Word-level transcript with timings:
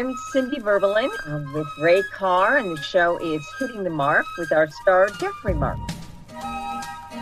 I'm 0.00 0.16
Cindy 0.16 0.56
Verbalin 0.56 1.10
I'm 1.26 1.52
with 1.52 1.68
Ray 1.78 2.02
Carr, 2.14 2.56
and 2.56 2.74
the 2.74 2.80
show 2.80 3.18
is 3.18 3.46
Hitting 3.58 3.84
the 3.84 3.90
Mark 3.90 4.24
with 4.38 4.50
our 4.50 4.66
star, 4.80 5.10
Jeffrey 5.10 5.52
Mark. 5.52 5.78
I 6.30 7.12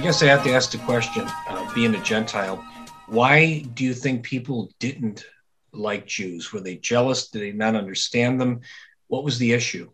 guess 0.00 0.22
I 0.22 0.26
have 0.26 0.44
to 0.44 0.52
ask 0.52 0.70
the 0.70 0.78
question, 0.78 1.24
uh, 1.48 1.74
being 1.74 1.96
a 1.96 2.00
Gentile, 2.00 2.64
why 3.08 3.62
do 3.74 3.82
you 3.82 3.92
think 3.92 4.22
people 4.22 4.70
didn't 4.78 5.26
like 5.72 6.06
Jews? 6.06 6.52
Were 6.52 6.60
they 6.60 6.76
jealous? 6.76 7.28
Did 7.28 7.42
they 7.42 7.50
not 7.50 7.74
understand 7.74 8.40
them? 8.40 8.60
What 9.08 9.24
was 9.24 9.40
the 9.40 9.52
issue? 9.52 9.90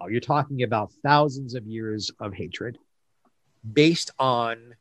Oh, 0.00 0.08
you're 0.08 0.20
talking 0.20 0.64
about 0.64 0.90
thousands 1.04 1.54
of 1.54 1.64
years 1.64 2.10
of 2.18 2.34
hatred 2.34 2.76
based 3.72 4.10
on 4.18 4.74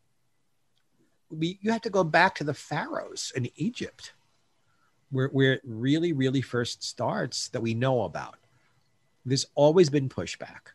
we, 1.29 1.59
you 1.61 1.71
have 1.71 1.81
to 1.81 1.91
go 1.91 2.03
back 2.03 2.33
to 2.35 2.43
the 2.43 2.55
pharaohs 2.55 3.31
in 3.35 3.49
Egypt, 3.55 4.13
where, 5.11 5.27
where 5.27 5.53
it 5.53 5.61
really, 5.63 6.13
really 6.13 6.41
first 6.41 6.83
starts 6.83 7.49
that 7.49 7.61
we 7.61 7.73
know 7.73 8.03
about. 8.03 8.35
There's 9.25 9.45
always 9.55 9.89
been 9.89 10.09
pushback. 10.09 10.73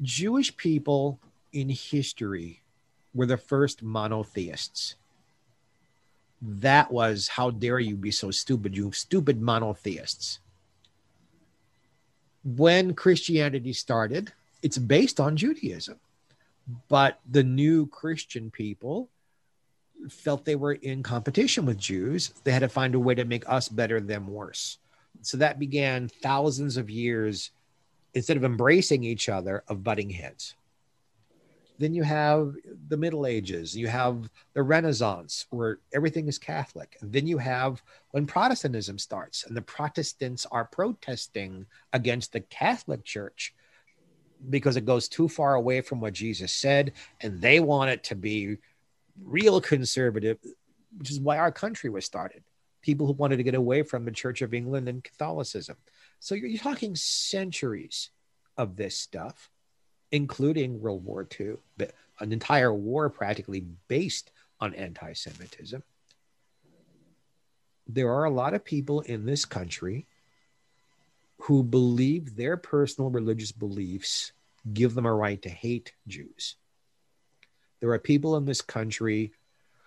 Jewish 0.00 0.56
people 0.56 1.20
in 1.52 1.68
history 1.68 2.62
were 3.14 3.26
the 3.26 3.36
first 3.36 3.82
monotheists. 3.82 4.96
That 6.40 6.90
was, 6.90 7.28
how 7.28 7.50
dare 7.50 7.78
you 7.78 7.96
be 7.96 8.10
so 8.10 8.30
stupid, 8.30 8.76
you 8.76 8.92
stupid 8.92 9.40
monotheists. 9.40 10.40
When 12.42 12.94
Christianity 12.94 13.72
started, 13.72 14.32
it's 14.62 14.78
based 14.78 15.20
on 15.20 15.36
Judaism 15.36 15.98
but 16.88 17.20
the 17.30 17.42
new 17.42 17.86
Christian 17.86 18.50
people 18.50 19.08
felt 20.08 20.44
they 20.44 20.56
were 20.56 20.72
in 20.72 21.02
competition 21.02 21.66
with 21.66 21.78
Jews. 21.78 22.32
They 22.44 22.52
had 22.52 22.60
to 22.60 22.68
find 22.68 22.94
a 22.94 23.00
way 23.00 23.14
to 23.14 23.24
make 23.24 23.48
us 23.48 23.68
better, 23.68 24.00
them 24.00 24.26
worse. 24.26 24.78
So 25.22 25.36
that 25.38 25.58
began 25.58 26.08
thousands 26.08 26.76
of 26.76 26.90
years, 26.90 27.50
instead 28.12 28.36
of 28.36 28.44
embracing 28.44 29.04
each 29.04 29.28
other, 29.28 29.64
of 29.68 29.82
butting 29.82 30.10
heads. 30.10 30.54
Then 31.78 31.94
you 31.94 32.04
have 32.04 32.54
the 32.88 32.96
Middle 32.96 33.26
Ages, 33.26 33.76
you 33.76 33.88
have 33.88 34.30
the 34.52 34.62
Renaissance, 34.62 35.46
where 35.50 35.78
everything 35.92 36.28
is 36.28 36.38
Catholic. 36.38 36.96
And 37.00 37.12
then 37.12 37.26
you 37.26 37.38
have 37.38 37.82
when 38.12 38.26
Protestantism 38.26 38.98
starts, 38.98 39.44
and 39.44 39.56
the 39.56 39.62
Protestants 39.62 40.46
are 40.52 40.66
protesting 40.66 41.66
against 41.92 42.32
the 42.32 42.40
Catholic 42.40 43.04
Church 43.04 43.54
because 44.50 44.76
it 44.76 44.84
goes 44.84 45.08
too 45.08 45.28
far 45.28 45.54
away 45.54 45.80
from 45.80 46.00
what 46.00 46.12
Jesus 46.12 46.52
said, 46.52 46.92
and 47.22 47.40
they 47.40 47.58
want 47.58 47.90
it 47.90 48.04
to 48.04 48.14
be 48.14 48.58
real 49.22 49.60
conservative, 49.60 50.38
which 50.96 51.10
is 51.10 51.20
why 51.20 51.38
our 51.38 51.52
country 51.52 51.90
was 51.90 52.04
started. 52.04 52.42
People 52.82 53.06
who 53.06 53.12
wanted 53.12 53.38
to 53.38 53.42
get 53.42 53.54
away 53.54 53.82
from 53.82 54.04
the 54.04 54.10
Church 54.10 54.42
of 54.42 54.52
England 54.52 54.88
and 54.88 55.02
Catholicism. 55.02 55.76
So 56.20 56.34
you're, 56.34 56.48
you're 56.48 56.58
talking 56.58 56.96
centuries 56.96 58.10
of 58.56 58.76
this 58.76 58.98
stuff, 58.98 59.50
including 60.12 60.80
World 60.80 61.04
War 61.04 61.26
II, 61.40 61.56
an 62.20 62.32
entire 62.32 62.72
war 62.72 63.10
practically 63.10 63.66
based 63.88 64.30
on 64.60 64.74
anti 64.74 65.12
Semitism. 65.12 65.82
There 67.86 68.10
are 68.12 68.24
a 68.24 68.30
lot 68.30 68.54
of 68.54 68.64
people 68.64 69.00
in 69.02 69.26
this 69.26 69.44
country 69.44 70.06
who 71.40 71.62
believe 71.62 72.36
their 72.36 72.56
personal 72.56 73.10
religious 73.10 73.52
beliefs 73.52 74.32
give 74.72 74.94
them 74.94 75.04
a 75.04 75.14
right 75.14 75.40
to 75.42 75.50
hate 75.50 75.92
Jews. 76.06 76.56
There 77.84 77.92
are 77.92 77.98
people 77.98 78.38
in 78.38 78.46
this 78.46 78.62
country 78.62 79.32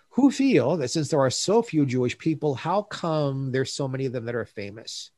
who 0.10 0.30
feel 0.30 0.78
that 0.78 0.90
since 0.90 1.10
there 1.10 1.20
are 1.20 1.32
so 1.32 1.64
few 1.64 1.84
Jewish 1.84 2.16
people, 2.16 2.54
how 2.54 2.84
come 2.84 3.52
there's 3.52 3.74
so 3.74 3.88
many 3.88 4.06
of 4.06 4.14
them 4.14 4.26
that 4.26 4.36
are 4.36 4.46
famous? 4.46 5.10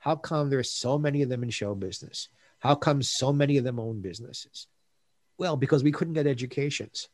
How 0.00 0.16
come 0.16 0.50
there's 0.50 0.72
so 0.72 0.98
many 0.98 1.22
of 1.22 1.28
them 1.28 1.44
in 1.44 1.50
show 1.50 1.76
business? 1.76 2.28
How 2.58 2.74
come 2.74 3.00
so 3.00 3.32
many 3.32 3.58
of 3.58 3.62
them 3.62 3.78
own 3.78 4.00
businesses? 4.00 4.66
Well, 5.38 5.56
because 5.56 5.84
we 5.84 5.92
couldn't 5.92 6.14
get 6.14 6.26
educations. 6.26 7.08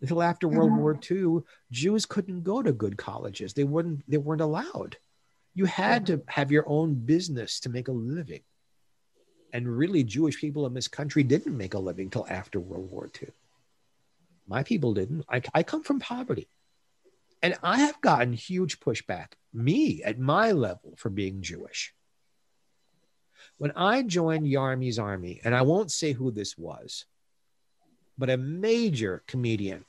Until 0.00 0.22
after 0.22 0.48
World 0.48 0.70
mm-hmm. 0.70 0.80
War 0.80 0.98
II, 1.10 1.44
Jews 1.70 2.06
couldn't 2.06 2.42
go 2.42 2.62
to 2.62 2.72
good 2.72 2.96
colleges. 2.96 3.52
They 3.52 3.64
wouldn't 3.64 4.10
they 4.10 4.16
weren't 4.16 4.40
allowed. 4.40 4.96
You 5.52 5.66
had 5.66 6.06
to 6.06 6.22
have 6.26 6.50
your 6.50 6.66
own 6.66 6.94
business 6.94 7.60
to 7.60 7.68
make 7.68 7.88
a 7.88 7.92
living. 7.92 8.44
And 9.52 9.68
really, 9.68 10.04
Jewish 10.04 10.40
people 10.40 10.64
in 10.64 10.72
this 10.72 10.88
country 10.88 11.22
didn't 11.22 11.54
make 11.54 11.74
a 11.74 11.78
living 11.78 12.08
till 12.08 12.26
after 12.30 12.58
World 12.58 12.90
War 12.90 13.10
II. 13.22 13.28
My 14.46 14.62
people 14.62 14.94
didn't. 14.94 15.24
I, 15.28 15.42
I 15.54 15.62
come 15.62 15.82
from 15.82 16.00
poverty. 16.00 16.48
And 17.42 17.56
I 17.62 17.80
have 17.80 18.00
gotten 18.00 18.32
huge 18.32 18.80
pushback, 18.80 19.32
me 19.52 20.02
at 20.02 20.18
my 20.18 20.52
level, 20.52 20.94
for 20.96 21.10
being 21.10 21.42
Jewish. 21.42 21.94
When 23.58 23.72
I 23.76 24.02
joined 24.02 24.48
Yarmy's 24.48 24.98
army, 24.98 25.40
and 25.44 25.54
I 25.54 25.62
won't 25.62 25.92
say 25.92 26.12
who 26.12 26.30
this 26.30 26.56
was, 26.56 27.04
but 28.16 28.30
a 28.30 28.36
major 28.36 29.22
comedian, 29.26 29.84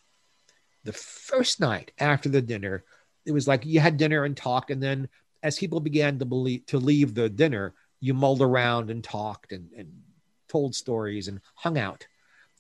the 0.84 0.94
first 0.94 1.60
night 1.60 1.92
after 1.98 2.30
the 2.30 2.42
dinner, 2.42 2.84
it 3.26 3.32
was 3.32 3.48
like 3.48 3.66
you 3.66 3.80
had 3.80 3.98
dinner 3.98 4.26
and 4.26 4.36
talked, 4.36 4.70
and 4.70 4.84
then 4.84 5.10
as 5.42 5.58
people 5.58 5.80
began 5.80 6.20
to 6.20 6.26
believe 6.26 6.66
to 6.68 6.78
leave 6.78 7.14
the 7.14 7.30
dinner, 7.30 7.74
you 8.00 8.14
mulled 8.14 8.42
around 8.42 8.90
and 8.90 9.04
talked 9.04 9.52
and, 9.52 9.70
and 9.78 9.92
told 10.48 10.76
stories 10.76 11.28
and 11.28 11.40
hung 11.56 11.78
out. 11.78 12.06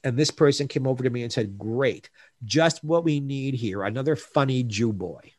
And 0.06 0.16
this 0.16 0.30
person 0.30 0.68
came 0.68 0.86
over 0.86 1.04
to 1.04 1.10
me 1.10 1.24
and 1.24 1.34
said, 1.34 1.58
Great, 1.58 2.12
just 2.46 2.84
what 2.84 3.04
we 3.04 3.20
need 3.20 3.56
here 3.56 3.84
another 3.84 4.16
funny 4.16 4.64
Jew 4.64 4.94
boy. 4.94 5.32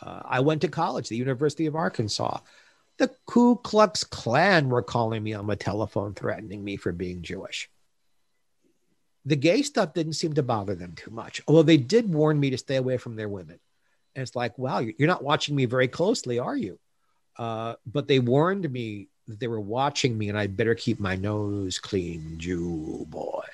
Uh, 0.00 0.22
I 0.24 0.40
went 0.40 0.60
to 0.60 0.68
college, 0.68 1.08
the 1.08 1.16
University 1.16 1.66
of 1.66 1.74
Arkansas. 1.74 2.38
The 2.98 3.10
Ku 3.26 3.56
Klux 3.56 4.04
Klan 4.04 4.68
were 4.68 4.82
calling 4.82 5.24
me 5.24 5.34
on 5.34 5.48
the 5.48 5.56
telephone, 5.56 6.14
threatening 6.14 6.62
me 6.62 6.76
for 6.76 6.92
being 6.92 7.22
Jewish. 7.22 7.68
The 9.24 9.34
gay 9.34 9.62
stuff 9.62 9.92
didn't 9.92 10.12
seem 10.12 10.34
to 10.34 10.42
bother 10.44 10.76
them 10.76 10.94
too 10.94 11.10
much, 11.10 11.42
although 11.48 11.64
they 11.64 11.76
did 11.78 12.12
warn 12.12 12.38
me 12.38 12.50
to 12.50 12.58
stay 12.58 12.76
away 12.76 12.96
from 12.96 13.16
their 13.16 13.28
women. 13.28 13.58
And 14.14 14.22
it's 14.22 14.36
like, 14.36 14.56
wow, 14.56 14.78
you're 14.78 15.08
not 15.08 15.24
watching 15.24 15.56
me 15.56 15.64
very 15.64 15.88
closely, 15.88 16.38
are 16.38 16.56
you? 16.56 16.78
Uh, 17.36 17.74
but 17.84 18.06
they 18.06 18.20
warned 18.20 18.70
me 18.70 19.08
that 19.28 19.38
they 19.38 19.46
were 19.46 19.60
watching 19.60 20.16
me 20.16 20.28
and 20.28 20.38
I 20.38 20.46
better 20.46 20.74
keep 20.74 20.98
my 20.98 21.14
nose 21.14 21.78
clean, 21.78 22.36
Jew 22.38 23.06
boy. 23.08 23.44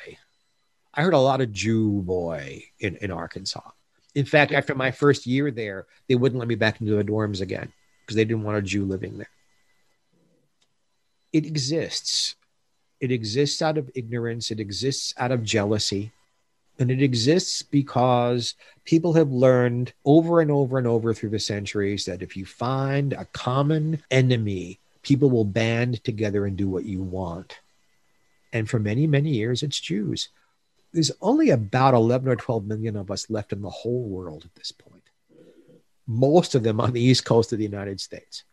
I 0.94 1.02
heard 1.02 1.14
a 1.14 1.18
lot 1.18 1.40
of 1.40 1.52
Jew 1.52 2.02
boy 2.02 2.64
in, 2.78 2.96
in 2.96 3.10
Arkansas. 3.10 3.68
In 4.14 4.24
fact, 4.24 4.52
after 4.52 4.76
my 4.76 4.92
first 4.92 5.26
year 5.26 5.50
there, 5.50 5.86
they 6.08 6.14
wouldn't 6.14 6.38
let 6.38 6.46
me 6.46 6.54
back 6.54 6.80
into 6.80 6.94
the 6.94 7.04
dorms 7.04 7.40
again 7.40 7.72
because 8.00 8.14
they 8.14 8.24
didn't 8.24 8.44
want 8.44 8.58
a 8.58 8.62
Jew 8.62 8.84
living 8.84 9.18
there. 9.18 9.28
It 11.32 11.46
exists. 11.46 12.36
It 13.00 13.10
exists 13.10 13.60
out 13.60 13.76
of 13.76 13.90
ignorance. 13.96 14.52
It 14.52 14.60
exists 14.60 15.12
out 15.18 15.32
of 15.32 15.42
jealousy. 15.42 16.12
And 16.78 16.90
it 16.90 17.02
exists 17.02 17.62
because 17.62 18.54
people 18.84 19.14
have 19.14 19.30
learned 19.30 19.92
over 20.04 20.40
and 20.40 20.50
over 20.50 20.78
and 20.78 20.86
over 20.86 21.12
through 21.12 21.30
the 21.30 21.40
centuries 21.40 22.04
that 22.04 22.22
if 22.22 22.36
you 22.36 22.46
find 22.46 23.12
a 23.12 23.24
common 23.26 24.02
enemy, 24.12 24.78
people 25.04 25.30
will 25.30 25.44
band 25.44 26.02
together 26.02 26.46
and 26.46 26.56
do 26.56 26.68
what 26.68 26.84
you 26.84 27.02
want. 27.02 27.60
And 28.52 28.68
for 28.68 28.78
many, 28.78 29.06
many 29.06 29.30
years, 29.30 29.62
it's 29.62 29.78
Jews. 29.78 30.28
There's 30.92 31.12
only 31.20 31.50
about 31.50 31.94
11 31.94 32.28
or 32.28 32.36
12 32.36 32.66
million 32.66 32.96
of 32.96 33.10
us 33.10 33.30
left 33.30 33.52
in 33.52 33.62
the 33.62 33.70
whole 33.70 34.04
world 34.04 34.44
at 34.44 34.54
this 34.54 34.72
point, 34.72 35.02
most 36.06 36.54
of 36.54 36.62
them 36.62 36.80
on 36.80 36.92
the 36.92 37.02
East 37.02 37.24
Coast 37.24 37.52
of 37.52 37.58
the 37.58 37.64
United 37.64 38.00
States. 38.00 38.44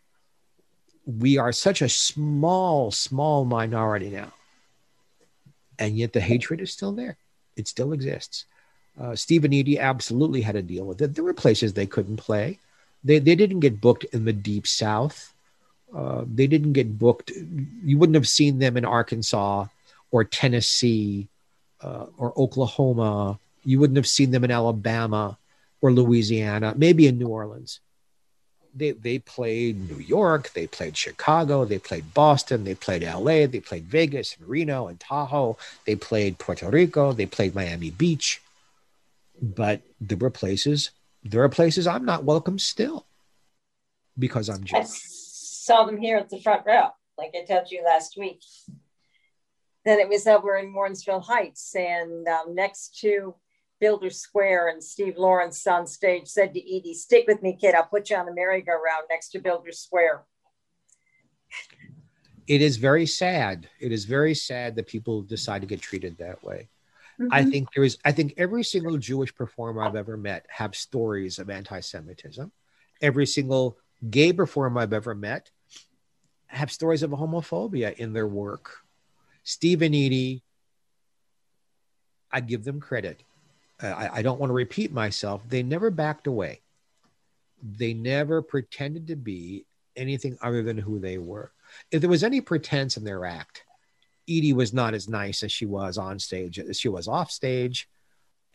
We 1.05 1.37
are 1.37 1.51
such 1.51 1.81
a 1.81 1.89
small, 1.89 2.91
small 2.91 3.45
minority 3.45 4.09
now. 4.09 4.33
And 5.77 5.97
yet 5.97 6.13
the 6.13 6.21
hatred 6.21 6.61
is 6.61 6.71
still 6.71 6.91
there 6.91 7.17
it 7.55 7.67
still 7.67 7.93
exists. 7.93 8.45
Uh, 8.99 9.15
Steve 9.15 9.45
and 9.45 9.53
Eydie 9.53 9.79
absolutely 9.79 10.41
had 10.41 10.55
to 10.55 10.61
deal 10.61 10.85
with 10.85 11.01
it. 11.01 11.15
There 11.15 11.23
were 11.23 11.33
places 11.33 11.73
they 11.73 11.85
couldn't 11.85 12.17
play. 12.17 12.59
They, 13.03 13.19
they 13.19 13.35
didn't 13.35 13.61
get 13.61 13.81
booked 13.81 14.03
in 14.05 14.25
the 14.25 14.33
deep 14.33 14.67
south. 14.67 15.33
Uh, 15.95 16.23
they 16.25 16.47
didn't 16.47 16.73
get 16.73 16.97
booked. 16.97 17.31
You 17.83 17.97
wouldn't 17.97 18.15
have 18.15 18.27
seen 18.27 18.59
them 18.59 18.77
in 18.77 18.85
Arkansas 18.85 19.67
or 20.11 20.23
Tennessee 20.23 21.27
uh, 21.81 22.05
or 22.17 22.33
Oklahoma. 22.37 23.39
You 23.65 23.79
wouldn't 23.79 23.97
have 23.97 24.07
seen 24.07 24.31
them 24.31 24.43
in 24.43 24.51
Alabama 24.51 25.37
or 25.81 25.91
Louisiana, 25.91 26.73
maybe 26.77 27.07
in 27.07 27.17
New 27.17 27.27
Orleans 27.27 27.79
they 28.75 28.91
they 28.91 29.19
played 29.19 29.89
New 29.89 29.97
York, 29.97 30.51
they 30.53 30.67
played 30.67 30.95
Chicago, 30.97 31.65
they 31.65 31.79
played 31.79 32.13
Boston, 32.13 32.63
they 32.63 32.75
played 32.75 33.03
LA, 33.03 33.45
they 33.47 33.59
played 33.59 33.85
Vegas 33.85 34.35
and 34.37 34.47
Reno 34.47 34.87
and 34.87 34.99
Tahoe, 34.99 35.57
they 35.85 35.95
played 35.95 36.37
Puerto 36.37 36.69
Rico, 36.69 37.13
they 37.13 37.25
played 37.25 37.55
Miami 37.55 37.91
Beach. 37.91 38.41
But 39.41 39.81
there 39.99 40.17
were 40.17 40.29
places, 40.29 40.91
there 41.23 41.43
are 41.43 41.49
places 41.49 41.87
I'm 41.87 42.05
not 42.05 42.23
welcome 42.23 42.59
still 42.59 43.05
because 44.17 44.49
I'm 44.49 44.63
Jewish. 44.63 45.20
Saw 45.61 45.85
them 45.85 45.97
here 45.97 46.17
at 46.17 46.27
the 46.27 46.41
front 46.41 46.63
row, 46.65 46.87
like 47.19 47.35
I 47.35 47.45
told 47.45 47.69
you 47.69 47.83
last 47.83 48.17
week. 48.17 48.41
Then 49.85 49.99
it 49.99 50.09
was 50.09 50.25
over 50.25 50.57
in 50.57 50.73
Warrensville 50.73 51.23
Heights 51.23 51.75
and 51.75 52.27
um, 52.27 52.55
next 52.55 52.97
to 53.01 53.35
Builder 53.79 54.09
Square, 54.09 54.69
and 54.69 54.83
Steve 54.83 55.19
Lawrence 55.19 55.67
on 55.67 55.85
stage 55.85 56.27
said 56.27 56.55
to 56.55 56.59
Eydie, 56.59 56.95
"Stick 56.95 57.25
with 57.27 57.43
me, 57.43 57.55
kid. 57.61 57.75
I'll 57.75 57.85
put 57.85 58.09
you 58.09 58.15
on 58.15 58.25
the 58.25 58.33
merry-go-round 58.33 59.05
next 59.07 59.29
to 59.33 59.39
Builder 59.39 59.71
Square." 59.71 60.23
It 62.47 62.63
is 62.63 62.77
very 62.77 63.05
sad. 63.05 63.69
It 63.79 63.91
is 63.91 64.05
very 64.05 64.33
sad 64.33 64.75
that 64.77 64.87
people 64.87 65.21
decide 65.21 65.61
to 65.61 65.67
get 65.67 65.79
treated 65.79 66.17
that 66.17 66.43
way. 66.43 66.69
Mm-hmm. 67.19 67.31
I 67.31 67.45
think 67.45 67.71
there 67.75 67.83
is. 67.83 67.99
I 68.03 68.11
think 68.13 68.33
every 68.35 68.63
single 68.63 68.97
Jewish 68.97 69.35
performer 69.35 69.83
I've 69.83 69.95
ever 69.95 70.17
met 70.17 70.47
have 70.49 70.75
stories 70.75 71.37
of 71.37 71.51
anti-Semitism. 71.51 72.51
Every 72.99 73.27
single 73.27 73.77
gay 74.09 74.33
performer 74.33 74.81
I've 74.81 74.93
ever 74.93 75.13
met 75.15 75.51
have 76.47 76.71
stories 76.71 77.03
of 77.03 77.11
homophobia 77.11 77.95
in 77.95 78.13
their 78.13 78.27
work. 78.27 78.77
And 79.63 79.79
Eydie, 79.79 80.41
I 82.31 82.41
give 82.41 82.63
them 82.63 82.79
credit. 82.79 83.23
I, 83.81 84.09
I 84.13 84.21
don't 84.21 84.39
want 84.39 84.49
to 84.49 84.55
repeat 84.55 84.91
myself. 84.91 85.41
They 85.47 85.63
never 85.63 85.89
backed 85.89 86.27
away. 86.27 86.61
They 87.63 87.93
never 87.93 88.41
pretended 88.41 89.07
to 89.07 89.15
be 89.15 89.65
anything 89.95 90.37
other 90.41 90.63
than 90.63 90.77
who 90.77 90.99
they 90.99 91.17
were. 91.17 91.51
If 91.91 92.01
there 92.01 92.09
was 92.09 92.23
any 92.23 92.41
pretense 92.41 92.97
in 92.97 93.03
their 93.03 93.25
act, 93.25 93.63
Eydie 94.29 94.53
was 94.53 94.73
not 94.73 94.93
as 94.93 95.07
nice 95.07 95.43
as 95.43 95.51
she 95.51 95.65
was 95.65 95.97
on 95.97 96.19
stage 96.19 96.59
as 96.59 96.79
she 96.79 96.89
was 96.89 97.07
off 97.07 97.31
stage. 97.31 97.89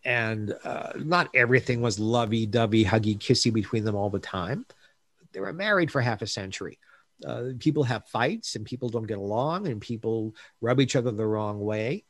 And 0.04 0.54
uh, 0.64 0.92
not 0.96 1.28
everything 1.34 1.80
was 1.80 1.98
lovey 1.98 2.46
dovey, 2.46 2.84
huggy 2.84 3.18
kissy 3.18 3.52
between 3.52 3.84
them 3.84 3.96
all 3.96 4.10
the 4.10 4.20
time. 4.20 4.64
They 5.36 5.40
were 5.40 5.52
married 5.52 5.90
for 5.90 6.00
half 6.00 6.22
a 6.22 6.26
century. 6.26 6.78
Uh, 7.24 7.48
people 7.58 7.84
have 7.84 8.08
fights 8.08 8.56
and 8.56 8.64
people 8.64 8.88
don't 8.88 9.06
get 9.06 9.18
along 9.18 9.68
and 9.68 9.82
people 9.82 10.34
rub 10.62 10.80
each 10.80 10.96
other 10.96 11.10
the 11.10 11.26
wrong 11.26 11.60
way. 11.60 12.04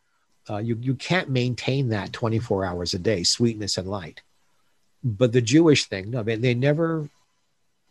Uh, 0.49 0.59
you, 0.59 0.79
you 0.81 0.95
can't 0.95 1.29
maintain 1.29 1.89
that 1.89 2.13
24 2.13 2.65
hours 2.65 2.95
a 2.95 3.01
day, 3.01 3.25
sweetness 3.25 3.79
and 3.79 3.89
light. 3.89 4.23
But 5.03 5.33
the 5.33 5.43
Jewish 5.43 5.87
thing, 5.87 6.13
no, 6.13 6.23
they, 6.23 6.37
they 6.37 6.55
never 6.55 7.11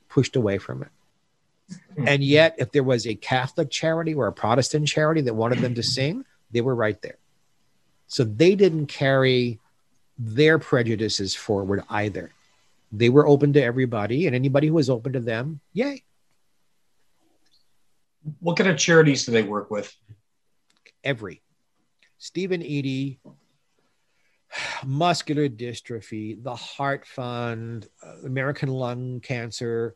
pushed 0.08 0.38
away 0.38 0.58
from 0.58 0.84
it. 0.84 1.76
Hmm. 1.98 2.08
And 2.08 2.24
yet, 2.24 2.56
if 2.58 2.72
there 2.72 2.84
was 2.84 3.06
a 3.06 3.16
Catholic 3.16 3.70
charity 3.70 4.14
or 4.14 4.28
a 4.28 4.34
Protestant 4.34 4.88
charity 4.88 5.20
that 5.20 5.34
wanted 5.34 5.60
them 5.60 5.76
to 5.76 5.84
sing, 5.98 6.24
they 6.52 6.62
were 6.62 6.76
right 6.76 7.02
there. 7.02 7.18
So 8.08 8.24
they 8.24 8.56
didn't 8.56 8.88
carry 8.88 9.60
their 10.18 10.60
prejudices 10.60 11.36
forward 11.36 11.84
either. 11.90 12.32
They 12.98 13.10
were 13.10 13.28
open 13.28 13.54
to 13.54 13.64
everybody, 13.64 14.26
and 14.26 14.36
anybody 14.36 14.68
who 14.68 14.76
was 14.76 14.90
open 14.90 15.14
to 15.14 15.20
them, 15.20 15.60
yay. 15.74 16.04
What 18.40 18.58
kind 18.58 18.70
of 18.70 18.78
charities 18.78 19.26
do 19.26 19.32
they 19.32 19.44
work 19.44 19.70
with? 19.70 19.94
Every. 21.04 21.42
Steve 22.18 22.52
and 22.52 22.64
Eydie, 22.64 23.20
muscular 24.86 25.50
dystrophy, 25.50 26.42
the 26.42 26.56
Heart 26.56 27.06
Fund, 27.06 27.88
uh, 28.02 28.26
American 28.26 28.70
Lung 28.70 29.20
Cancer, 29.20 29.96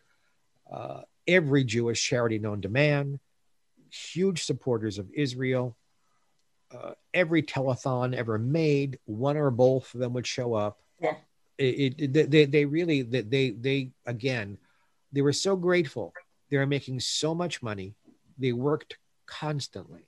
uh, 0.71 1.01
every 1.27 1.63
Jewish 1.63 2.03
charity 2.03 2.37
known 2.37 2.61
to 2.61 2.69
man, 2.69 3.19
huge 3.91 4.43
supporters 4.43 4.99
of 4.99 5.09
Israel. 5.13 5.77
Uh, 6.71 6.91
every 7.13 7.41
telethon 7.41 8.13
ever 8.13 8.37
made, 8.37 8.99
one 9.05 9.37
or 9.37 9.49
both 9.49 9.91
of 9.95 9.99
them 10.01 10.13
would 10.13 10.27
show 10.27 10.53
up. 10.53 10.79
Yeah. 11.01 11.15
It, 11.61 12.31
they, 12.31 12.45
they 12.45 12.65
really, 12.65 13.01
they, 13.01 13.51
they, 13.51 13.91
again, 14.05 14.57
they 15.11 15.21
were 15.21 15.33
so 15.33 15.57
grateful. 15.57 16.13
They 16.49 16.57
were 16.57 16.65
making 16.65 17.01
so 17.01 17.35
much 17.35 17.61
money. 17.61 17.95
They 18.37 18.53
worked 18.53 18.97
constantly. 19.25 20.07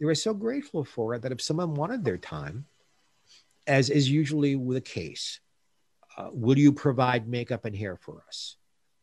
They 0.00 0.06
were 0.06 0.16
so 0.16 0.34
grateful 0.34 0.84
for 0.84 1.14
it 1.14 1.22
that 1.22 1.32
if 1.32 1.40
someone 1.40 1.74
wanted 1.74 2.04
their 2.04 2.18
time, 2.18 2.66
as 3.66 3.88
is 3.88 4.10
usually 4.10 4.56
the 4.56 4.80
case, 4.80 5.40
uh, 6.18 6.30
will 6.32 6.58
you 6.58 6.72
provide 6.72 7.28
makeup 7.28 7.64
and 7.64 7.76
hair 7.76 7.96
for 7.96 8.24
us? 8.28 8.56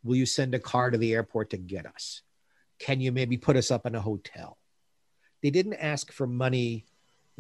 Will 0.04 0.18
you 0.18 0.26
send 0.26 0.54
a 0.54 0.60
car 0.60 0.92
to 0.92 0.98
the 0.98 1.14
airport 1.14 1.52
to 1.52 1.58
get 1.58 1.86
us? 1.86 2.22
Can 2.80 3.00
you 3.00 3.12
maybe 3.12 3.38
put 3.38 3.56
us 3.56 3.72
up 3.72 3.86
in 3.86 3.96
a 3.96 4.02
hotel? 4.02 4.58
They 5.42 5.50
didn't 5.50 5.76
ask 5.76 6.12
for 6.12 6.28
money. 6.28 6.86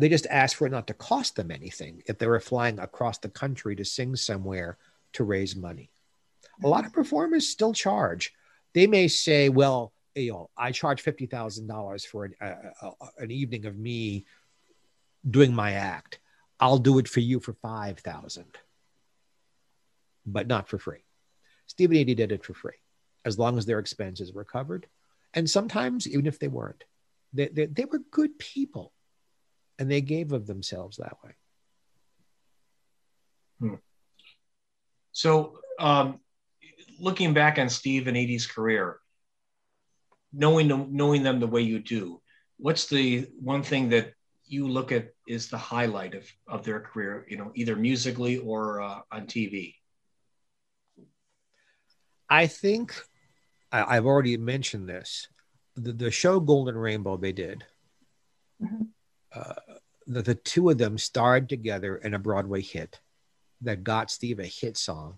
They 0.01 0.09
just 0.09 0.25
asked 0.31 0.56
for 0.56 0.65
it 0.65 0.71
not 0.71 0.88
to 0.88 0.95
cost 0.95 1.36
them 1.36 1.51
anything 1.51 2.01
if 2.07 2.18
they 2.18 2.25
were 2.25 2.39
flying 2.39 2.80
across 2.80 3.19
the 3.19 3.30
country 3.30 3.75
to 3.75 3.86
sing 3.86 4.15
somewhere 4.15 4.80
to 5.13 5.24
raise 5.24 5.56
money. 5.56 5.92
A 6.63 6.68
lot 6.68 6.88
of 6.88 6.92
performers 6.92 7.48
still 7.48 7.71
charge. 7.71 8.33
They 8.74 8.88
may 8.88 9.07
say, 9.07 9.50
well, 9.50 9.94
you 10.15 10.31
know, 10.31 10.50
I 10.57 10.71
charge 10.71 11.03
$50,000 11.03 12.07
for 12.07 12.25
an, 12.25 12.33
an 13.19 13.30
evening 13.30 13.68
of 13.68 13.77
me 13.77 14.25
doing 15.30 15.53
my 15.53 15.74
act. 15.74 16.18
I'll 16.59 16.80
do 16.80 16.98
it 16.98 17.07
for 17.07 17.19
you 17.19 17.39
for 17.39 17.53
5,000, 17.53 18.45
but 20.25 20.48
not 20.48 20.68
for 20.68 20.80
free. 20.80 21.03
Steve 21.68 21.92
and 21.92 22.00
Eydie 22.00 22.15
did 22.15 22.31
it 22.31 22.44
for 22.44 22.56
free, 22.56 22.81
as 23.24 23.38
long 23.38 23.56
as 23.56 23.68
their 23.68 23.77
expenses 23.77 24.33
were 24.33 24.45
covered. 24.45 24.88
And 25.36 25.48
sometimes, 25.48 26.07
even 26.07 26.25
if 26.25 26.39
they 26.39 26.48
weren't, 26.48 26.86
they, 27.33 27.50
they, 27.50 27.68
they 27.68 27.86
were 27.86 28.00
good 28.09 28.39
people 28.39 28.94
and 29.81 29.89
they 29.89 30.00
gave 30.00 30.31
of 30.31 30.45
themselves 30.45 30.98
that 30.98 31.18
way. 31.24 31.31
Hmm. 33.60 33.75
So, 35.12 35.57
um, 35.80 36.19
looking 37.00 37.33
back 37.33 37.57
on 37.57 37.68
Steve 37.68 38.07
and 38.07 38.16
Eydie's 38.16 38.45
career, 38.45 39.00
knowing 40.31 40.68
them, 40.68 40.89
knowing 40.92 41.24
them 41.24 41.39
the 41.39 41.48
way 41.48 41.62
you 41.62 41.80
do, 41.80 42.22
what's 42.57 42.86
the 42.86 43.28
one 43.39 43.63
thing 43.63 43.89
that 43.89 44.13
you 44.45 44.68
look 44.68 44.92
at 44.92 45.07
is 45.28 45.50
the 45.50 45.57
highlight 45.57 46.13
of, 46.13 46.31
of 46.48 46.63
their 46.63 46.80
career, 46.80 47.25
you 47.27 47.38
know, 47.38 47.51
either 47.56 47.75
musically 47.75 48.38
or 48.38 48.81
uh, 48.81 49.00
on 49.12 49.25
TV? 49.25 49.74
I 52.30 52.45
think 52.45 52.94
I, 53.72 53.95
have 53.95 54.06
already 54.06 54.38
mentioned 54.38 54.88
this. 54.88 55.27
The, 55.75 55.92
the, 55.92 56.12
show 56.12 56.39
Golden 56.39 56.77
Rainbow 56.77 57.18
they 57.18 57.31
did, 57.31 57.63
mm-hmm. 58.62 58.84
uh, 59.34 59.54
the, 60.12 60.22
the 60.22 60.36
two 60.36 60.69
of 60.69 60.78
them 60.78 60.98
starred 60.98 61.50
together 61.50 61.96
in 61.98 62.13
a 62.13 62.19
Broadway 62.19 62.62
hit 62.62 63.00
that 63.62 63.84
got 63.84 64.12
Steve 64.12 64.40
a 64.40 64.46
hit 64.46 64.78
song. 64.78 65.18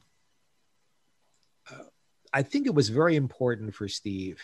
Uh, 1.71 1.83
I 2.31 2.43
think 2.43 2.67
it 2.67 2.75
was 2.75 2.89
very 2.89 3.15
important 3.15 3.73
for 3.73 3.87
Steve. 3.87 4.41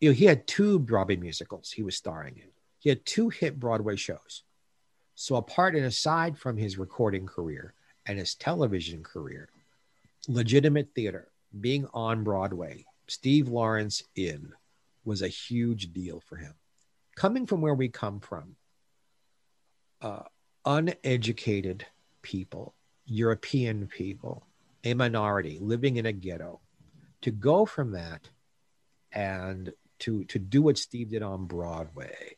You 0.00 0.10
know, 0.10 0.14
he 0.14 0.24
had 0.24 0.46
two 0.46 0.78
Broadway 0.78 1.16
musicals 1.16 1.70
he 1.70 1.82
was 1.82 1.96
starring 1.96 2.36
in. 2.36 2.48
He 2.78 2.88
had 2.88 3.06
two 3.06 3.28
hit 3.28 3.60
Broadway 3.60 3.96
shows. 3.96 4.42
So 5.14 5.36
apart 5.36 5.76
and 5.76 5.84
aside 5.84 6.36
from 6.36 6.56
his 6.56 6.78
recording 6.78 7.26
career 7.26 7.74
and 8.06 8.18
his 8.18 8.34
television 8.34 9.04
career, 9.04 9.48
legitimate 10.26 10.88
theater 10.94 11.28
being 11.60 11.86
on 11.92 12.24
Broadway, 12.24 12.86
Steve 13.06 13.48
Lawrence 13.48 14.02
in 14.16 14.52
was 15.04 15.22
a 15.22 15.28
huge 15.28 15.92
deal 15.92 16.20
for 16.20 16.36
him. 16.36 16.54
Coming 17.14 17.46
from 17.46 17.60
where 17.60 17.74
we 17.74 17.88
come 17.88 18.20
from, 18.20 18.56
uh, 20.02 20.22
uneducated 20.64 21.86
people, 22.22 22.74
European 23.06 23.86
people, 23.86 24.46
a 24.84 24.94
minority 24.94 25.58
living 25.60 25.96
in 25.96 26.06
a 26.06 26.12
ghetto, 26.12 26.60
to 27.22 27.30
go 27.30 27.64
from 27.64 27.92
that 27.92 28.28
and 29.12 29.72
to 30.00 30.24
to 30.24 30.38
do 30.38 30.62
what 30.62 30.78
Steve 30.78 31.10
did 31.10 31.22
on 31.22 31.46
Broadway, 31.46 32.36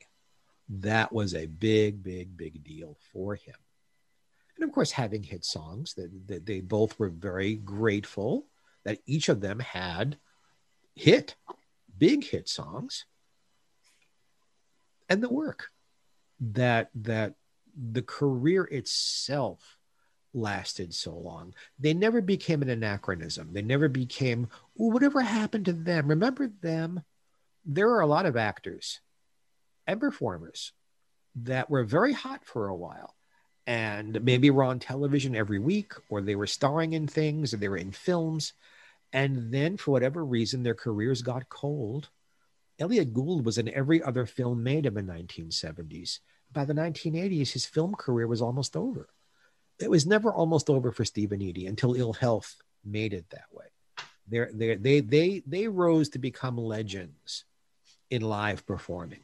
that 0.68 1.12
was 1.12 1.34
a 1.34 1.46
big, 1.46 2.02
big, 2.02 2.36
big 2.36 2.62
deal 2.62 2.96
for 3.12 3.34
him. 3.34 3.54
And 4.56 4.64
of 4.64 4.72
course, 4.72 4.92
having 4.92 5.22
hit 5.22 5.44
songs 5.44 5.94
that, 5.94 6.10
that 6.28 6.46
they 6.46 6.60
both 6.60 6.98
were 6.98 7.08
very 7.08 7.54
grateful 7.56 8.46
that 8.84 8.98
each 9.06 9.28
of 9.28 9.40
them 9.40 9.58
had 9.58 10.18
hit 10.94 11.34
big 11.96 12.24
hit 12.24 12.48
songs 12.48 13.06
and 15.08 15.22
the 15.22 15.28
work 15.28 15.70
that 16.40 16.90
that 16.94 17.34
the 17.76 18.02
career 18.02 18.64
itself 18.64 19.78
lasted 20.32 20.92
so 20.94 21.14
long. 21.14 21.54
They 21.78 21.94
never 21.94 22.20
became 22.20 22.62
an 22.62 22.68
anachronism. 22.68 23.50
They 23.52 23.62
never 23.62 23.88
became, 23.88 24.48
whatever 24.74 25.20
happened 25.20 25.66
to 25.66 25.72
them? 25.72 26.08
Remember 26.08 26.48
them? 26.60 27.02
There 27.64 27.90
are 27.90 28.00
a 28.00 28.06
lot 28.06 28.26
of 28.26 28.36
actors 28.36 29.00
and 29.86 30.00
performers 30.00 30.72
that 31.36 31.70
were 31.70 31.84
very 31.84 32.12
hot 32.12 32.44
for 32.44 32.68
a 32.68 32.74
while 32.74 33.14
and 33.66 34.22
maybe 34.24 34.50
were 34.50 34.64
on 34.64 34.78
television 34.78 35.34
every 35.34 35.58
week 35.58 35.92
or 36.08 36.20
they 36.20 36.36
were 36.36 36.46
starring 36.46 36.92
in 36.92 37.06
things 37.06 37.54
or 37.54 37.56
they 37.56 37.68
were 37.68 37.76
in 37.76 37.92
films 37.92 38.52
and 39.14 39.52
then, 39.52 39.76
for 39.76 39.92
whatever 39.92 40.24
reason, 40.24 40.64
their 40.64 40.74
careers 40.74 41.22
got 41.22 41.48
cold. 41.48 42.10
Elliott 42.80 43.14
Gould 43.14 43.46
was 43.46 43.58
in 43.58 43.68
every 43.68 44.02
other 44.02 44.26
film 44.26 44.64
made 44.64 44.86
in 44.86 44.94
the 44.94 45.02
1970s. 45.02 46.18
By 46.54 46.64
the 46.64 46.72
1980s, 46.74 47.52
his 47.52 47.66
film 47.66 47.94
career 47.94 48.26
was 48.26 48.40
almost 48.40 48.76
over. 48.76 49.08
It 49.80 49.90
was 49.90 50.06
never 50.06 50.32
almost 50.32 50.70
over 50.70 50.92
for 50.92 51.04
Steve 51.04 51.32
and 51.32 51.42
Eydie 51.42 51.68
until 51.68 51.94
ill 51.94 52.12
health 52.12 52.54
made 52.84 53.12
it 53.12 53.28
that 53.30 53.46
way. 53.52 53.66
They're, 54.28 54.50
they're, 54.54 54.76
they 54.76 55.00
they 55.00 55.42
they 55.46 55.68
rose 55.68 56.08
to 56.10 56.18
become 56.18 56.56
legends 56.56 57.44
in 58.08 58.22
live 58.22 58.64
performing, 58.64 59.20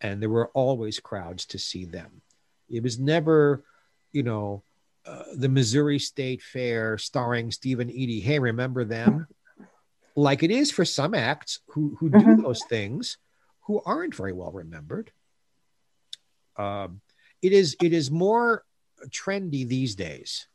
and 0.00 0.22
there 0.22 0.30
were 0.30 0.48
always 0.54 1.00
crowds 1.00 1.44
to 1.46 1.58
see 1.58 1.84
them. 1.84 2.22
It 2.70 2.82
was 2.82 2.98
never, 2.98 3.64
you 4.12 4.22
know, 4.22 4.62
uh, 5.04 5.24
the 5.34 5.48
Missouri 5.48 5.98
State 5.98 6.40
Fair 6.40 6.96
starring 6.96 7.46
and 7.64 7.90
Eydie. 7.90 8.22
Hey, 8.22 8.38
remember 8.38 8.84
them? 8.84 9.26
like 10.16 10.42
it 10.42 10.50
is 10.50 10.70
for 10.70 10.84
some 10.84 11.14
acts 11.14 11.60
who 11.68 11.96
who 11.98 12.08
do 12.08 12.18
Mhm. 12.18 12.42
those 12.42 12.64
things 12.64 13.18
who 13.62 13.80
aren't 13.84 14.14
very 14.14 14.32
well 14.32 14.52
remembered. 14.52 15.12
Um, 16.60 17.00
it 17.42 17.52
is 17.52 17.76
it 17.80 17.92
is 17.92 18.10
more 18.10 18.64
trendy 19.08 19.66
these 19.66 19.94
days 19.94 20.46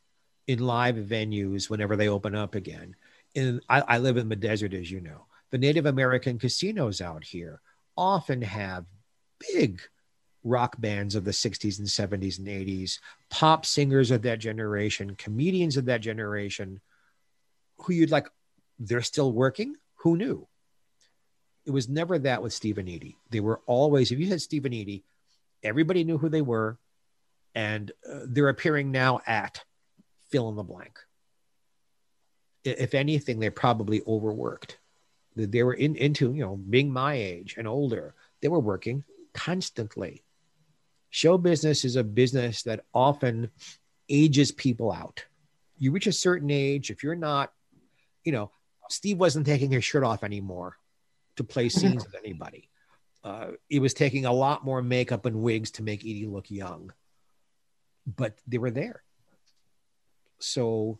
in 0.48 0.60
live 0.60 0.96
venues 0.96 1.70
whenever 1.70 1.96
they 1.96 2.10
open 2.10 2.36
up 2.36 2.54
again. 2.54 2.96
In 3.34 3.60
I, 3.68 3.82
I 3.82 3.98
live 3.98 4.18
in 4.18 4.30
the 4.30 4.36
desert, 4.36 4.74
as 4.74 4.92
you 4.92 5.02
know. 5.02 5.26
The 5.52 5.58
Native 5.58 5.86
American 5.86 6.38
casinos 6.38 7.02
out 7.02 7.24
here 7.24 7.62
often 7.98 8.42
have 8.42 8.86
big 9.54 9.82
rock 10.44 10.76
bands 10.80 11.16
of 11.16 11.26
the 11.26 11.32
60s 11.32 11.80
and 11.80 11.88
70s 11.88 12.38
and 12.38 12.48
80s, 12.48 13.00
pop 13.30 13.66
singers 13.66 14.12
of 14.12 14.22
that 14.22 14.40
generation, 14.40 15.16
comedians 15.16 15.76
of 15.76 15.86
that 15.86 16.02
generation, 16.02 16.80
who 17.80 17.94
you'd 17.94 18.12
like, 18.12 18.28
they're 18.78 19.02
still 19.02 19.32
working. 19.32 19.76
Who 19.98 20.18
knew? 20.18 20.48
It 21.66 21.72
was 21.72 21.90
never 21.90 22.20
that 22.20 22.44
with 22.44 22.54
and 22.78 22.88
Eydie. 22.88 23.16
They 23.32 23.40
were 23.40 23.62
always, 23.66 24.12
if 24.12 24.20
you 24.20 24.28
Steve 24.44 24.66
and 24.66 24.76
Eydie, 24.76 25.02
everybody 25.66 26.04
knew 26.04 26.18
who 26.18 26.30
they 26.30 26.42
were, 26.42 26.78
and 27.54 27.92
uh, 28.10 28.20
they're 28.26 28.50
appearing 28.50 28.92
now 28.92 29.20
at 29.28 29.64
fill 30.30 30.50
in 30.50 30.56
the 30.56 30.64
blank. 30.64 31.00
If 32.64 32.94
anything, 32.94 33.40
they're 33.40 33.52
probably 33.52 34.02
overworked. 34.08 34.80
They- 35.36 35.46
They 35.46 35.64
were 35.64 35.74
in, 35.74 35.96
into, 35.96 36.34
you 36.34 36.42
know, 36.46 36.56
being 36.58 36.92
my 36.92 37.14
age 37.16 37.56
and 37.58 37.68
older, 37.68 38.16
they 38.42 38.48
were 38.48 38.60
working 38.60 39.04
constantly. 39.34 40.24
Show 41.10 41.38
business 41.38 41.86
is 41.86 41.96
a 41.96 42.04
business 42.04 42.64
that 42.64 42.86
often 42.94 43.52
ages 44.10 44.52
people 44.52 44.92
out. 44.92 45.26
You 45.78 45.92
reach 45.92 46.08
a 46.08 46.12
certain 46.12 46.50
age, 46.50 46.90
if 46.90 47.04
you're 47.04 47.16
not, 47.16 47.54
you 48.24 48.32
know, 48.32 48.52
Steve 48.90 49.18
wasn't 49.20 49.46
taking 49.46 49.72
his 49.72 49.84
shirt 49.84 50.04
off 50.04 50.24
anymore 50.24 50.78
to 51.38 51.44
play 51.44 51.70
scenes 51.78 52.04
with 52.06 52.16
anybody. 52.16 52.70
Uh, 53.26 53.54
he 53.68 53.80
was 53.80 53.96
taking 53.96 54.26
a 54.26 54.32
lot 54.32 54.64
more 54.64 54.84
makeup 54.84 55.26
and 55.26 55.42
wigs 55.42 55.72
to 55.72 55.82
make 55.82 56.04
Eydie 56.04 56.32
look 56.32 56.52
young, 56.52 56.94
but 58.06 58.38
they 58.46 58.60
were 58.60 58.70
there. 58.70 59.02
So 60.38 61.00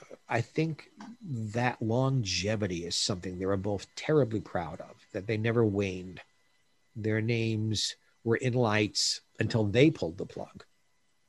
uh, 0.00 0.16
I 0.26 0.40
think 0.40 0.88
that 1.22 1.82
longevity 1.82 2.86
is 2.86 2.96
something 2.96 3.38
they 3.38 3.44
were 3.44 3.58
both 3.58 3.94
terribly 3.94 4.40
proud 4.40 4.80
of, 4.80 4.96
that 5.12 5.26
they 5.26 5.36
never 5.36 5.62
waned. 5.62 6.22
Their 6.96 7.20
names 7.20 7.94
were 8.24 8.36
in 8.36 8.54
lights 8.54 9.20
until 9.38 9.64
they 9.64 9.90
pulled 9.90 10.16
the 10.16 10.24
plug. 10.24 10.64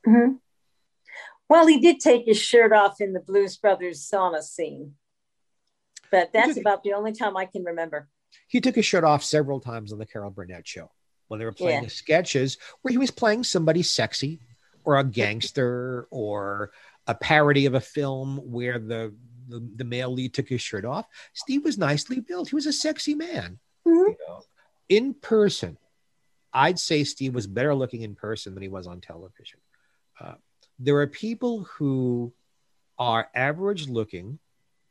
Mhm. 0.08 0.40
Well, 1.50 1.68
he 1.68 1.82
did 1.82 2.00
take 2.00 2.24
his 2.24 2.40
shirt 2.40 2.72
off 2.72 3.02
in 3.02 3.12
the 3.12 3.20
Blues 3.20 3.58
Brothers 3.58 4.10
sauna 4.10 4.42
scene, 4.42 4.96
but 6.10 6.32
that's 6.32 6.56
about 6.56 6.84
the 6.84 6.94
only 6.94 7.12
time 7.12 7.36
I 7.36 7.48
can 7.48 7.66
remember. 7.66 8.08
He 8.52 8.60
took 8.60 8.76
his 8.76 8.86
shirt 8.86 9.06
off 9.06 9.24
several 9.24 9.62
times 9.62 9.94
on 9.94 9.98
the 10.00 10.06
Carol 10.06 10.30
Burnett 10.30 10.68
show 10.68 10.92
when 11.30 11.40
they 11.40 11.46
were 11.46 11.54
playing 11.54 11.84
Yeah. 11.84 11.88
the 11.88 11.90
sketches 11.90 12.58
where 12.82 12.92
he 12.92 12.98
was 12.98 13.10
playing 13.10 13.46
somebody 13.46 13.82
sexy 13.82 14.42
or 14.84 14.98
a 14.98 15.06
gangster 15.06 16.08
or 16.12 16.72
a 17.08 17.16
parody 17.16 17.66
of 17.66 17.76
a 17.76 17.80
film 17.80 18.38
where 18.52 18.78
the, 18.78 19.16
the, 19.48 19.66
the 19.78 19.86
male 19.86 20.12
lead 20.12 20.34
took 20.34 20.50
his 20.50 20.60
shirt 20.62 20.84
off. 20.84 21.06
Steve 21.34 21.64
was 21.64 21.78
nicely 21.78 22.20
built. 22.20 22.50
He 22.50 22.56
was 22.56 22.66
a 22.66 22.74
sexy 22.74 23.16
man. 23.16 23.58
Mhm. 23.88 24.10
You 24.10 24.18
know, 24.28 24.42
in 24.90 25.14
person, 25.14 25.78
I'd 26.52 26.78
say 26.78 27.06
Steve 27.06 27.34
was 27.34 27.48
better 27.48 27.74
looking 27.74 28.02
in 28.02 28.16
person 28.16 28.54
than 28.54 28.62
he 28.64 28.68
was 28.70 28.86
on 28.86 29.00
television. 29.00 29.62
Uh, 30.20 30.34
there 30.78 30.98
are 30.98 31.08
people 31.08 31.64
who 31.64 32.34
are 33.00 33.30
average 33.34 33.88
looking 33.88 34.40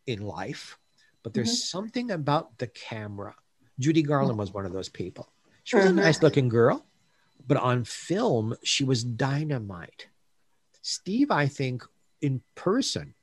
in 0.07 0.23
life, 0.23 0.79
but 1.23 1.35
there's 1.35 1.69
something 1.69 2.11
about 2.11 2.57
the 2.57 2.67
camera. 2.67 3.35
Judy 3.81 4.03
Garland 4.03 4.39
was 4.39 4.53
one 4.53 4.67
of 4.67 4.73
those 4.73 4.89
people. 4.91 5.33
She 5.65 5.75
was 5.77 5.87
a 5.87 5.89
Mhm. 5.89 5.97
nice 5.97 6.23
looking 6.23 6.49
girl, 6.49 6.87
but 7.49 7.57
on 7.57 7.85
film, 7.85 8.55
she 8.63 8.85
was 8.85 9.03
dynamite. 9.03 10.09
Steve, 10.83 11.31
I 11.31 11.47
think, 11.49 11.85
in 12.21 12.43
person, 12.55 13.15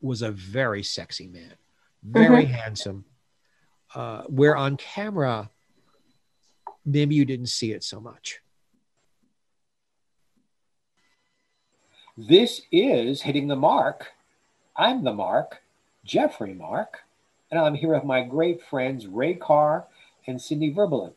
was 0.00 0.22
a 0.22 0.30
very 0.30 0.82
sexy 0.82 1.28
man, 1.28 1.56
very 2.02 2.46
handsome. 2.46 3.04
Uh, 3.94 4.24
where 4.24 4.56
on 4.56 4.76
camera, 4.76 5.50
maybe 6.84 7.14
you 7.14 7.24
didn't 7.24 7.46
see 7.46 7.72
it 7.72 7.84
so 7.84 8.00
much. 8.00 8.40
This 12.16 12.62
is 12.72 13.22
Hitting 13.22 13.48
the 13.48 13.56
Mark. 13.56 14.12
I'm 14.76 15.04
the 15.04 15.12
Mark, 15.12 15.62
Jeffrey 16.04 16.54
Mark, 16.54 17.03
and 17.54 17.64
I'm 17.64 17.74
here 17.74 17.94
with 17.94 18.04
my 18.04 18.22
great 18.22 18.62
friends 18.62 19.06
Ray 19.06 19.34
Carr 19.34 19.86
and 20.26 20.40
Cindy 20.40 20.74
Verbalin. 20.74 21.12